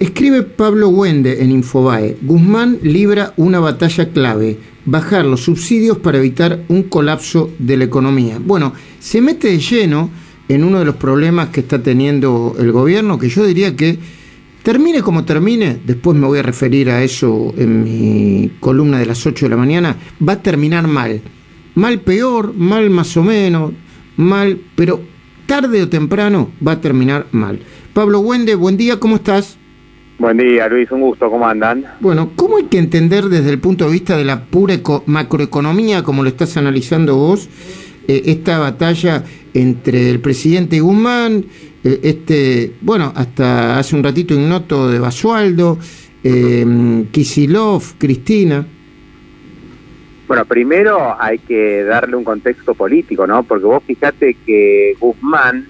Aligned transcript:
Escribe 0.00 0.44
Pablo 0.44 0.88
Wende 0.88 1.42
en 1.42 1.50
Infobae, 1.50 2.16
Guzmán 2.22 2.78
libra 2.82 3.34
una 3.36 3.60
batalla 3.60 4.08
clave, 4.08 4.56
bajar 4.86 5.26
los 5.26 5.42
subsidios 5.42 5.98
para 5.98 6.16
evitar 6.16 6.64
un 6.68 6.84
colapso 6.84 7.50
de 7.58 7.76
la 7.76 7.84
economía. 7.84 8.40
Bueno, 8.42 8.72
se 8.98 9.20
mete 9.20 9.48
de 9.48 9.58
lleno 9.58 10.08
en 10.48 10.64
uno 10.64 10.78
de 10.78 10.86
los 10.86 10.96
problemas 10.96 11.50
que 11.50 11.60
está 11.60 11.82
teniendo 11.82 12.56
el 12.58 12.72
gobierno, 12.72 13.18
que 13.18 13.28
yo 13.28 13.44
diría 13.44 13.76
que 13.76 13.98
termine 14.62 15.02
como 15.02 15.26
termine, 15.26 15.78
después 15.84 16.16
me 16.16 16.26
voy 16.26 16.38
a 16.38 16.44
referir 16.44 16.88
a 16.88 17.02
eso 17.02 17.52
en 17.58 17.84
mi 17.84 18.52
columna 18.58 18.98
de 18.98 19.04
las 19.04 19.26
8 19.26 19.44
de 19.44 19.50
la 19.50 19.58
mañana, 19.58 19.98
va 20.26 20.32
a 20.32 20.42
terminar 20.42 20.88
mal. 20.88 21.20
Mal 21.74 22.00
peor, 22.00 22.54
mal 22.54 22.88
más 22.88 23.18
o 23.18 23.22
menos, 23.22 23.72
mal, 24.16 24.62
pero 24.76 25.02
tarde 25.44 25.82
o 25.82 25.90
temprano 25.90 26.52
va 26.66 26.72
a 26.72 26.80
terminar 26.80 27.26
mal. 27.32 27.60
Pablo 27.92 28.20
Wende, 28.20 28.54
buen 28.54 28.78
día, 28.78 28.98
¿cómo 28.98 29.16
estás? 29.16 29.59
Buen 30.20 30.36
día, 30.36 30.68
Luis, 30.68 30.90
un 30.90 31.00
gusto, 31.00 31.30
¿cómo 31.30 31.48
andan? 31.48 31.82
Bueno, 31.98 32.32
¿cómo 32.36 32.58
hay 32.58 32.64
que 32.64 32.76
entender 32.76 33.24
desde 33.30 33.48
el 33.48 33.58
punto 33.58 33.86
de 33.86 33.92
vista 33.92 34.18
de 34.18 34.26
la 34.26 34.44
pura 34.44 34.74
macroeconomía, 35.06 36.02
como 36.02 36.22
lo 36.22 36.28
estás 36.28 36.58
analizando 36.58 37.16
vos, 37.16 37.48
eh, 38.06 38.24
esta 38.26 38.58
batalla 38.58 39.24
entre 39.54 40.10
el 40.10 40.20
presidente 40.20 40.78
Guzmán, 40.78 41.46
eh, 41.82 42.00
este, 42.02 42.74
bueno, 42.82 43.14
hasta 43.16 43.78
hace 43.78 43.96
un 43.96 44.04
ratito 44.04 44.34
ignoto 44.34 44.90
de 44.90 44.98
Basualdo, 44.98 45.78
eh, 46.22 46.66
Kisilov, 47.10 47.82
Cristina? 47.96 48.66
Bueno, 50.28 50.44
primero 50.44 51.16
hay 51.18 51.38
que 51.38 51.82
darle 51.84 52.16
un 52.16 52.24
contexto 52.24 52.74
político, 52.74 53.26
¿no? 53.26 53.42
Porque 53.44 53.64
vos 53.64 53.82
fijate 53.86 54.36
que 54.44 54.96
Guzmán 55.00 55.66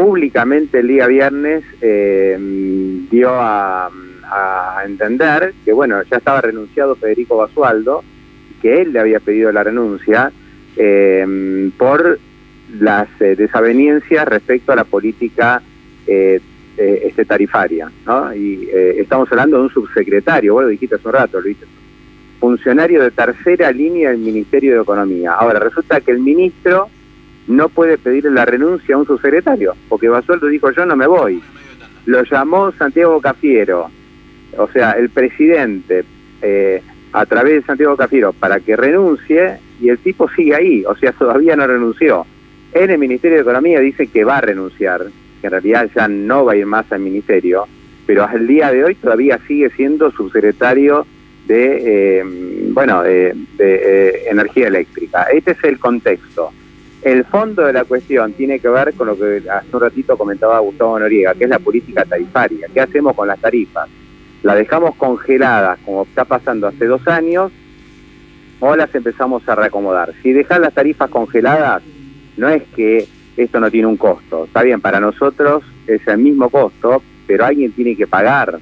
públicamente 0.00 0.78
el 0.78 0.88
día 0.88 1.06
viernes 1.06 1.62
eh, 1.82 2.38
dio 3.10 3.28
a, 3.34 3.90
entender 4.86 5.52
que, 5.64 5.72
bueno, 5.74 6.02
ya 6.04 6.16
estaba 6.16 6.40
renunciado 6.40 6.94
Federico 6.94 7.36
Basualdo, 7.36 8.02
que 8.62 8.80
él 8.80 8.92
le 8.94 9.00
había 9.00 9.20
pedido 9.20 9.52
la 9.52 9.62
renuncia 9.62 10.32
eh, 10.76 11.70
por 11.76 12.18
las 12.78 13.08
eh, 13.20 13.36
desavenencias 13.36 14.26
respecto 14.26 14.72
a 14.72 14.76
la 14.76 14.84
política 14.84 15.60
este, 16.06 17.24
tarifaria, 17.26 17.90
¿no? 18.06 18.34
Y 18.34 18.70
estamos 18.72 19.30
hablando 19.30 19.58
de 19.58 19.64
un 19.64 19.70
subsecretario, 19.70 20.54
vos 20.54 20.62
lo 20.62 20.68
dijiste 20.70 20.94
hace 20.94 21.08
un 21.08 21.14
rato, 21.14 21.42
dijiste, 21.42 21.66
funcionario 22.38 23.02
de 23.02 23.10
tercera 23.10 23.70
línea 23.70 24.10
del 24.10 24.20
Ministerio 24.20 24.76
de 24.76 24.82
Economía. 24.82 25.32
Ahora, 25.32 25.58
resulta 25.58 26.00
que 26.00 26.12
el 26.12 26.20
ministro 26.20 26.88
no 27.48 27.68
puede 27.68 27.98
pedirle 27.98 28.30
la 28.30 28.44
renuncia 28.44 28.94
a 28.94 28.98
un 28.98 29.06
subsecretario, 29.06 29.74
porque 29.88 30.08
Basualdo 30.08 30.46
dijo 30.46 30.70
yo 30.70 30.86
no 30.86 30.96
me 30.96 31.06
voy. 31.06 31.42
Lo 32.06 32.22
llamó 32.24 32.72
Santiago 32.72 33.20
Cafiero, 33.20 33.90
o 34.56 34.68
sea, 34.68 34.92
el 34.92 35.10
presidente, 35.10 36.04
eh, 36.42 36.82
a 37.12 37.26
través 37.26 37.54
de 37.54 37.62
Santiago 37.62 37.96
Cafiero, 37.96 38.32
para 38.32 38.60
que 38.60 38.76
renuncie 38.76 39.58
y 39.80 39.88
el 39.88 39.98
tipo 39.98 40.28
sigue 40.30 40.54
ahí, 40.54 40.84
o 40.84 40.94
sea, 40.96 41.12
todavía 41.12 41.56
no 41.56 41.66
renunció. 41.66 42.26
En 42.72 42.90
el 42.90 42.98
Ministerio 42.98 43.36
de 43.36 43.42
Economía 43.42 43.80
dice 43.80 44.06
que 44.06 44.24
va 44.24 44.38
a 44.38 44.40
renunciar, 44.42 45.06
que 45.40 45.46
en 45.46 45.50
realidad 45.50 45.90
ya 45.94 46.06
no 46.06 46.44
va 46.44 46.52
a 46.52 46.56
ir 46.56 46.66
más 46.66 46.90
al 46.92 47.00
ministerio, 47.00 47.66
pero 48.06 48.24
hasta 48.24 48.36
el 48.36 48.46
día 48.46 48.70
de 48.70 48.84
hoy 48.84 48.94
todavía 48.94 49.40
sigue 49.46 49.70
siendo 49.70 50.10
subsecretario 50.10 51.06
de, 51.46 52.18
eh, 52.18 52.24
bueno, 52.72 53.02
de, 53.02 53.34
eh, 53.58 54.24
energía 54.30 54.68
eléctrica. 54.68 55.24
Este 55.32 55.52
es 55.52 55.64
el 55.64 55.78
contexto. 55.78 56.52
El 57.02 57.24
fondo 57.24 57.64
de 57.64 57.72
la 57.72 57.84
cuestión 57.84 58.34
tiene 58.34 58.58
que 58.58 58.68
ver 58.68 58.92
con 58.92 59.06
lo 59.06 59.16
que 59.16 59.42
hace 59.50 59.68
un 59.74 59.80
ratito 59.80 60.18
comentaba 60.18 60.58
Gustavo 60.58 60.98
Noriega, 60.98 61.34
que 61.34 61.44
es 61.44 61.50
la 61.50 61.58
política 61.58 62.04
tarifaria. 62.04 62.66
¿Qué 62.72 62.80
hacemos 62.80 63.16
con 63.16 63.26
las 63.26 63.40
tarifas? 63.40 63.88
¿La 64.42 64.54
dejamos 64.54 64.94
congeladas 64.96 65.78
como 65.84 66.02
está 66.02 66.26
pasando 66.26 66.66
hace 66.66 66.84
dos 66.84 67.06
años 67.08 67.52
o 68.60 68.76
las 68.76 68.94
empezamos 68.94 69.48
a 69.48 69.54
reacomodar? 69.54 70.12
Si 70.22 70.32
dejar 70.32 70.60
las 70.60 70.74
tarifas 70.74 71.08
congeladas, 71.08 71.82
no 72.36 72.50
es 72.50 72.64
que 72.76 73.08
esto 73.38 73.60
no 73.60 73.70
tiene 73.70 73.86
un 73.86 73.96
costo. 73.96 74.44
Está 74.44 74.62
bien, 74.62 74.82
para 74.82 75.00
nosotros 75.00 75.64
es 75.86 76.06
el 76.06 76.18
mismo 76.18 76.50
costo, 76.50 77.02
pero 77.26 77.46
alguien 77.46 77.72
tiene 77.72 77.96
que 77.96 78.06
pagar 78.06 78.58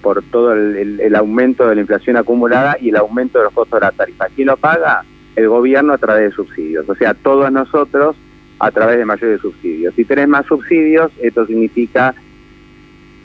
por 0.00 0.22
todo 0.22 0.52
el, 0.52 1.00
el 1.00 1.14
aumento 1.16 1.68
de 1.68 1.74
la 1.74 1.80
inflación 1.80 2.16
acumulada 2.16 2.76
y 2.80 2.90
el 2.90 2.96
aumento 2.96 3.38
de 3.38 3.44
los 3.44 3.52
costos 3.52 3.80
de 3.80 3.86
la 3.86 3.92
tarifa. 3.92 4.26
¿Quién 4.32 4.46
lo 4.46 4.56
paga? 4.56 5.04
El 5.36 5.48
gobierno 5.48 5.92
a 5.92 5.98
través 5.98 6.30
de 6.30 6.36
subsidios, 6.36 6.88
o 6.88 6.94
sea, 6.94 7.14
todos 7.14 7.50
nosotros 7.50 8.16
a 8.58 8.70
través 8.70 8.98
de 8.98 9.04
mayores 9.04 9.40
subsidios. 9.40 9.94
Si 9.94 10.04
tenés 10.04 10.28
más 10.28 10.46
subsidios, 10.46 11.10
esto 11.20 11.46
significa, 11.46 12.14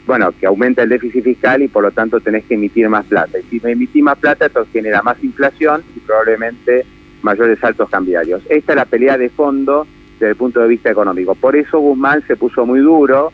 bueno, 0.06 0.32
que 0.38 0.46
aumenta 0.46 0.82
el 0.82 0.88
déficit 0.88 1.24
fiscal 1.24 1.62
y 1.62 1.68
por 1.68 1.82
lo 1.82 1.92
tanto 1.92 2.20
tenés 2.20 2.44
que 2.44 2.54
emitir 2.54 2.88
más 2.88 3.06
plata. 3.06 3.38
Y 3.38 3.42
si 3.44 3.60
me 3.64 3.72
emitís 3.72 4.02
más 4.02 4.18
plata, 4.18 4.46
esto 4.46 4.66
genera 4.72 5.02
más 5.02 5.22
inflación 5.22 5.82
y 5.96 6.00
probablemente 6.00 6.84
mayores 7.22 7.58
saltos 7.58 7.88
cambiarios. 7.88 8.42
Esta 8.48 8.72
es 8.72 8.76
la 8.76 8.84
pelea 8.86 9.16
de 9.16 9.28
fondo 9.28 9.86
desde 10.14 10.30
el 10.30 10.36
punto 10.36 10.60
de 10.60 10.68
vista 10.68 10.90
económico. 10.90 11.34
Por 11.34 11.56
eso 11.56 11.78
Guzmán 11.78 12.22
se 12.26 12.36
puso 12.36 12.66
muy 12.66 12.80
duro 12.80 13.32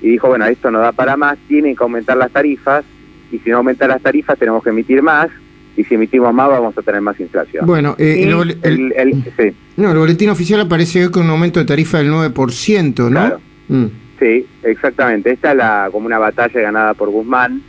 y 0.00 0.08
dijo, 0.08 0.28
bueno, 0.28 0.46
esto 0.46 0.70
no 0.70 0.80
da 0.80 0.92
para 0.92 1.16
más, 1.16 1.38
tienen 1.46 1.76
que 1.76 1.82
aumentar 1.82 2.16
las 2.16 2.30
tarifas 2.30 2.84
y 3.30 3.38
si 3.38 3.50
no 3.50 3.58
aumentan 3.58 3.88
las 3.88 4.02
tarifas 4.02 4.38
tenemos 4.38 4.62
que 4.62 4.70
emitir 4.70 5.02
más 5.02 5.30
y 5.76 5.84
si 5.84 5.94
emitimos 5.94 6.32
más 6.32 6.48
vamos 6.48 6.76
a 6.76 6.82
tener 6.82 7.00
más 7.00 7.18
inflación. 7.18 7.66
Bueno, 7.66 7.96
eh, 7.98 8.22
el, 8.62 9.24
sí. 9.36 9.52
no, 9.76 9.90
el 9.90 9.98
boletín 9.98 10.30
oficial 10.30 10.60
aparece 10.60 11.04
hoy 11.04 11.10
con 11.10 11.24
un 11.24 11.30
aumento 11.30 11.60
de 11.60 11.66
tarifa 11.66 11.98
del 11.98 12.10
9%, 12.10 12.98
¿no? 12.98 13.10
Claro. 13.10 13.40
Mm. 13.68 13.86
Sí, 14.18 14.46
exactamente. 14.62 15.32
Esta 15.32 15.50
es 15.50 15.56
la, 15.56 15.88
como 15.90 16.06
una 16.06 16.18
batalla 16.18 16.60
ganada 16.60 16.94
por 16.94 17.10
Guzmán, 17.10 17.60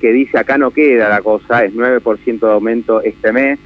que 0.00 0.12
dice 0.12 0.38
acá 0.38 0.58
no 0.58 0.72
queda 0.72 1.08
la 1.08 1.22
cosa, 1.22 1.64
es 1.64 1.72
9% 1.74 2.40
de 2.40 2.52
aumento 2.52 3.00
este 3.02 3.32
mes, 3.32 3.58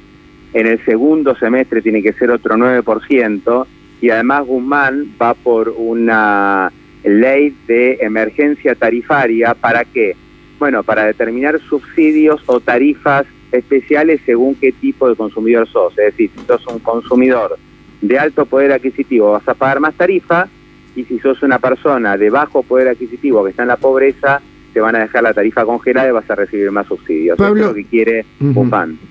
en 0.53 0.67
el 0.67 0.83
segundo 0.85 1.35
semestre 1.35 1.81
tiene 1.81 2.01
que 2.01 2.13
ser 2.13 2.31
otro 2.31 2.55
9%, 2.55 3.65
y 4.01 4.09
además 4.11 4.45
Guzmán 4.45 5.07
va 5.19 5.33
por 5.33 5.73
una 5.75 6.71
ley 7.03 7.55
de 7.67 7.97
emergencia 8.01 8.75
tarifaria 8.75 9.55
para 9.55 9.83
qué? 9.85 10.15
Bueno, 10.59 10.83
para 10.83 11.05
determinar 11.05 11.59
subsidios 11.59 12.41
o 12.45 12.59
tarifas 12.59 13.25
especiales 13.51 14.21
según 14.25 14.55
qué 14.55 14.71
tipo 14.71 15.09
de 15.09 15.15
consumidor 15.15 15.67
sos. 15.67 15.97
Es 15.97 16.05
decir, 16.05 16.31
si 16.35 16.45
sos 16.45 16.65
un 16.67 16.79
consumidor 16.79 17.57
de 18.01 18.19
alto 18.19 18.45
poder 18.45 18.71
adquisitivo 18.71 19.31
vas 19.31 19.47
a 19.47 19.53
pagar 19.53 19.79
más 19.79 19.95
tarifa 19.95 20.47
y 20.95 21.03
si 21.03 21.19
sos 21.19 21.41
una 21.43 21.59
persona 21.59 22.17
de 22.17 22.29
bajo 22.29 22.63
poder 22.63 22.89
adquisitivo 22.89 23.43
que 23.43 23.51
está 23.51 23.63
en 23.63 23.69
la 23.69 23.77
pobreza 23.77 24.41
te 24.73 24.81
van 24.81 24.95
a 24.95 24.99
dejar 24.99 25.23
la 25.23 25.33
tarifa 25.33 25.65
congelada 25.65 26.07
y 26.07 26.11
vas 26.11 26.29
a 26.29 26.35
recibir 26.35 26.69
más 26.69 26.85
subsidios. 26.85 27.35
Pablo, 27.35 27.61
es 27.61 27.67
lo 27.69 27.73
que 27.73 27.85
quiere. 27.85 28.25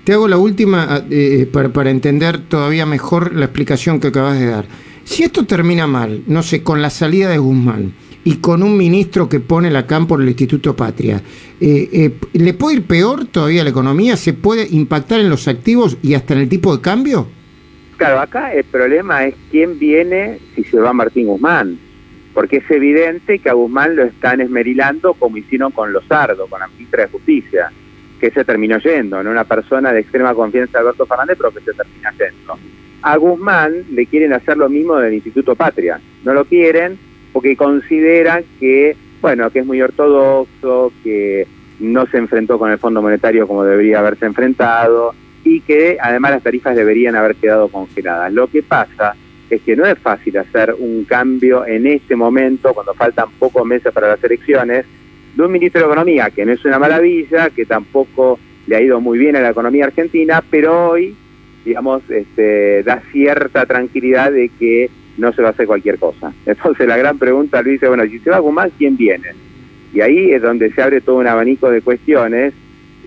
Te 0.05 0.13
hago 0.13 0.29
la 0.29 0.37
última 0.37 0.87
ah, 0.89 1.03
eh, 1.11 1.49
para, 1.53 1.71
para 1.71 1.91
entender 1.91 2.39
todavía 2.39 2.87
mejor 2.87 3.35
la 3.35 3.47
explicación 3.47 3.99
que 3.99 4.09
acabas 4.09 4.39
de 4.39 4.47
dar. 4.47 4.67
Si 5.03 5.25
esto 5.25 5.45
termina 5.45 5.89
mal, 5.89 6.23
no 6.29 6.45
sé, 6.45 6.63
con 6.63 6.83
la 6.83 6.91
salida 6.91 7.31
de 7.31 7.39
Guzmán, 7.39 7.95
y 8.27 8.39
con 8.39 8.65
un 8.65 8.77
ministro 8.77 9.29
que 9.29 9.39
pone 9.39 9.71
la 9.71 9.87
CAM 9.87 10.09
por 10.09 10.21
el 10.21 10.27
Instituto 10.27 10.75
Patria. 10.75 11.23
Eh, 11.61 11.89
eh, 11.93 12.11
¿Le 12.33 12.55
puede 12.55 12.79
ir 12.79 12.83
peor 12.83 13.27
todavía 13.27 13.63
la 13.63 13.71
economía? 13.71 14.17
¿Se 14.17 14.33
puede 14.33 14.67
impactar 14.69 15.21
en 15.21 15.31
los 15.31 15.47
activos 15.47 15.97
y 16.03 16.15
hasta 16.15 16.35
en 16.35 16.41
el 16.41 16.49
tipo 16.49 16.77
de 16.77 16.83
cambio? 16.83 17.29
Claro, 17.97 18.19
acá 18.19 18.53
el 18.53 18.65
problema 18.65 19.27
es 19.27 19.37
quién 19.53 19.79
viene 19.79 20.41
si 20.57 20.65
se 20.65 20.77
va 20.81 20.93
Martín 20.93 21.29
Guzmán, 21.29 21.79
porque 22.35 22.57
es 22.57 22.69
evidente 22.69 23.39
que 23.39 23.49
a 23.49 23.53
Guzmán 23.53 23.95
lo 23.95 24.03
están 24.03 24.41
esmerilando 24.41 25.15
como 25.15 25.37
hicieron 25.37 25.71
con 25.71 25.93
Lozardo, 25.93 26.49
con 26.49 26.59
la 26.59 26.67
ministra 26.67 27.05
de 27.05 27.11
Justicia, 27.11 27.71
que 28.19 28.33
se 28.33 28.45
terminó 28.45 28.79
yendo, 28.79 29.23
¿no? 29.23 29.31
una 29.31 29.45
persona 29.45 29.93
de 29.93 30.01
extrema 30.01 30.35
confianza 30.35 30.79
de 30.79 30.79
Alberto 30.81 31.07
Fernández, 31.07 31.37
pero 31.39 31.53
que 31.53 31.61
se 31.61 31.73
termina 31.73 32.11
yendo. 32.11 32.59
A 33.03 33.17
Guzmán 33.19 33.85
le 33.93 34.05
quieren 34.07 34.33
hacer 34.33 34.57
lo 34.57 34.69
mismo 34.69 34.97
del 34.97 35.15
Instituto 35.15 35.55
Patria, 35.55 36.01
no 36.25 36.35
lo 36.35 36.45
quieren 36.45 36.99
porque 37.33 37.57
consideran 37.57 38.45
que, 38.59 38.97
bueno, 39.21 39.51
que 39.51 39.61
es 39.61 39.67
muy 39.67 39.81
ortodoxo, 39.81 40.93
que 41.03 41.47
no 41.81 42.07
se 42.07 42.19
enfrentó 42.19 42.59
con 42.59 42.71
el 42.71 42.79
Fondo 42.79 43.03
Monetario 43.03 43.47
como 43.47 43.65
debería 43.65 43.99
haberse 43.99 44.27
enfrentado 44.27 45.15
y 45.45 45.61
que 45.61 45.99
además 46.01 46.33
las 46.33 46.43
tarifas 46.43 46.75
deberían 46.75 47.15
haber 47.15 47.37
quedado 47.37 47.69
congeladas. 47.69 48.33
Lo 48.33 48.49
que 48.49 48.63
pasa 48.63 49.15
es 49.49 49.63
que 49.63 49.77
no 49.77 49.87
es 49.87 49.99
fácil 49.99 50.37
hacer 50.39 50.75
un 50.79 51.05
cambio 51.05 51.65
en 51.67 51.87
este 51.87 52.17
momento, 52.17 52.75
cuando 52.75 52.95
faltan 52.95 53.29
pocos 53.39 53.65
meses 53.65 53.93
para 53.93 54.09
las 54.09 54.25
elecciones, 54.25 54.87
de 55.37 55.43
un 55.43 55.53
ministro 55.53 55.81
de 55.81 55.87
Economía, 55.87 56.31
que 56.31 56.45
no 56.45 56.53
es 56.53 56.65
una 56.65 56.79
maravilla, 56.79 57.51
que 57.51 57.67
tampoco 57.67 58.41
le 58.67 58.77
ha 58.77 58.81
ido 58.81 59.01
muy 59.01 59.19
bien 59.19 59.37
a 59.37 59.41
la 59.41 59.51
economía 59.51 59.85
argentina, 59.85 60.43
pero 60.51 60.91
hoy, 60.91 61.15
digamos, 61.65 62.03
este, 62.11 62.83
da 62.83 63.03
cierta 63.13 63.67
tranquilidad 63.67 64.33
de 64.33 64.51
que 64.59 64.91
no 65.17 65.33
se 65.33 65.43
va 65.43 65.49
a 65.49 65.51
hacer 65.53 65.67
cualquier 65.67 65.99
cosa. 65.99 66.33
Entonces 66.47 66.87
la 66.87 66.97
gran 66.97 67.19
pregunta, 67.19 67.63
Luis, 67.63 67.83
es, 67.83 67.89
bueno, 67.89 68.05
si 68.05 68.19
se 68.19 68.31
va 68.31 68.37
a 68.37 68.41
Guzmán, 68.41 68.71
¿quién 68.77 68.97
viene? 68.97 69.29
Y 69.93 70.01
ahí 70.01 70.33
es 70.33 70.43
donde 70.43 70.71
se 70.73 70.83
abre 70.83 71.01
todo 71.01 71.17
un 71.17 71.27
abanico 71.27 71.71
de 71.71 71.81
cuestiones 71.81 72.53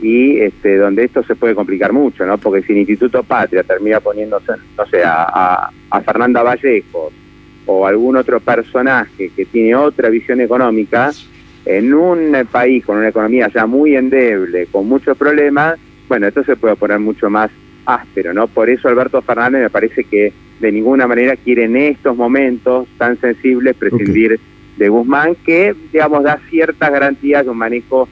y 0.01 0.39
este, 0.39 0.77
donde 0.77 1.03
esto 1.03 1.23
se 1.23 1.35
puede 1.35 1.53
complicar 1.53 1.91
mucho, 1.91 2.25
¿no? 2.25 2.37
Porque 2.37 2.61
si 2.65 2.71
el 2.71 2.79
Instituto 2.79 3.21
Patria 3.23 3.63
termina 3.63 3.99
poniéndose, 3.99 4.53
no 4.77 4.85
sé, 4.85 5.03
a, 5.03 5.69
a, 5.89 6.01
Fernanda 6.01 6.41
Vallejos 6.41 7.13
o 7.65 7.85
algún 7.85 8.15
otro 8.15 8.39
personaje 8.39 9.29
que 9.35 9.45
tiene 9.45 9.75
otra 9.75 10.09
visión 10.09 10.39
económica, 10.41 11.11
en 11.65 11.93
un 11.93 12.47
país 12.51 12.85
con 12.85 12.97
una 12.97 13.09
economía 13.09 13.49
ya 13.53 13.65
muy 13.65 13.95
endeble, 13.95 14.67
con 14.67 14.87
muchos 14.87 15.17
problemas, 15.17 15.77
bueno, 16.07 16.27
esto 16.27 16.43
se 16.43 16.55
puede 16.55 16.75
poner 16.75 16.99
mucho 16.99 17.29
más 17.29 17.51
áspero, 17.85 18.33
¿no? 18.33 18.47
Por 18.47 18.69
eso 18.69 18.87
Alberto 18.87 19.21
Fernández 19.21 19.61
me 19.61 19.69
parece 19.69 20.03
que 20.05 20.33
de 20.59 20.71
ninguna 20.71 21.07
manera 21.07 21.35
quiere 21.35 21.65
en 21.65 21.77
estos 21.77 22.15
momentos 22.15 22.87
tan 22.97 23.19
sensibles 23.19 23.75
prescindir 23.75 24.39
de 24.77 24.89
Guzmán, 24.89 25.35
que, 25.45 25.75
digamos, 25.91 26.23
da 26.23 26.39
ciertas 26.49 26.91
garantías 26.91 27.43
de 27.43 27.51
un 27.51 27.57
manejo 27.57 28.07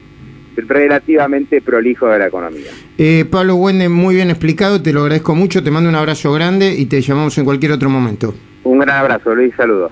relativamente 0.56 1.60
prolijo 1.60 2.06
de 2.08 2.18
la 2.18 2.26
economía. 2.26 2.70
Eh, 2.98 3.24
Pablo 3.30 3.56
Wende, 3.56 3.88
muy 3.88 4.16
bien 4.16 4.30
explicado, 4.30 4.82
te 4.82 4.92
lo 4.92 5.02
agradezco 5.02 5.34
mucho, 5.34 5.62
te 5.62 5.70
mando 5.70 5.88
un 5.88 5.94
abrazo 5.94 6.32
grande 6.32 6.74
y 6.74 6.86
te 6.86 7.00
llamamos 7.00 7.38
en 7.38 7.44
cualquier 7.44 7.72
otro 7.72 7.88
momento. 7.88 8.34
Un 8.64 8.80
gran 8.80 8.98
abrazo, 8.98 9.34
Luis, 9.34 9.54
saludos. 9.56 9.86